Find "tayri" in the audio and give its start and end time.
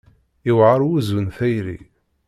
1.37-1.79